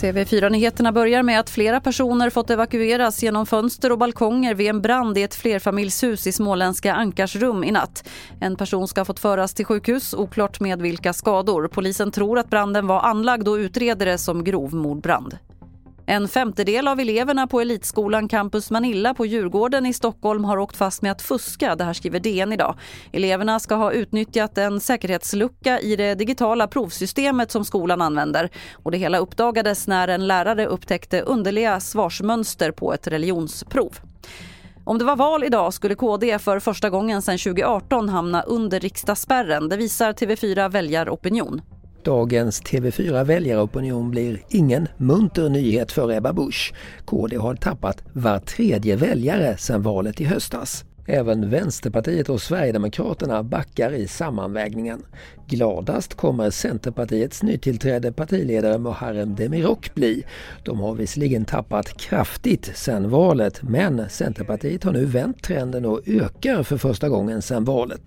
[0.00, 5.18] TV4-nyheterna börjar med att flera personer fått evakueras genom fönster och balkonger vid en brand
[5.18, 8.08] i ett flerfamiljshus i småländska Ankarsrum i natt.
[8.40, 11.68] En person ska ha fått föras till sjukhus, oklart med vilka skador.
[11.68, 15.38] Polisen tror att branden var anlagd och utreder det som grov mordbrand.
[16.10, 21.02] En femtedel av eleverna på elitskolan Campus Manilla på Djurgården i Stockholm har åkt fast
[21.02, 21.76] med att fuska.
[21.76, 22.74] Det här skriver DN idag.
[23.12, 28.50] Eleverna ska ha utnyttjat en säkerhetslucka i det digitala provsystemet som skolan använder.
[28.72, 33.98] Och det hela uppdagades när en lärare upptäckte underliga svarsmönster på ett religionsprov.
[34.84, 39.68] Om det var val idag skulle KD för första gången sedan 2018 hamna under riksdagsspärren.
[39.68, 41.60] Det visar TV4 Väljaropinion.
[42.04, 46.74] Dagens TV4 väljaropinion blir ingen munter nyhet för Ebba Busch.
[47.04, 50.84] KD har tappat var tredje väljare sedan valet i höstas.
[51.06, 55.02] Även Vänsterpartiet och Sverigedemokraterna backar i sammanvägningen.
[55.46, 60.24] Gladast kommer Centerpartiets nytillträdde partiledare Muharrem Demirok bli.
[60.64, 66.62] De har visserligen tappat kraftigt sedan valet men Centerpartiet har nu vänt trenden och ökar
[66.62, 68.00] för första gången sedan valet.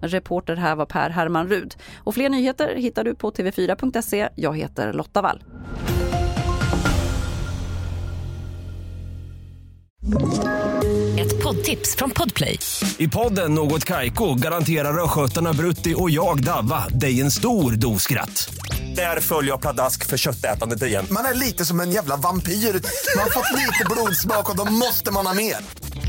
[0.00, 1.74] Reporter här var Per Herman Rud.
[1.96, 4.28] Och fler nyheter hittar du på tv4.se.
[4.34, 5.42] Jag heter Lotta Wall.
[11.18, 12.58] Ett poddtips från Podplay.
[12.98, 18.54] I podden Något Kaiko garanterar östgötarna Brutti och jag, Davva, dig en stor dos skratt.
[18.96, 21.06] Där följer jag pladask för köttätandet igen.
[21.10, 22.52] Man är lite som en jävla vampyr.
[22.52, 25.56] Man har fått lite blodsmak och då måste man ha mer.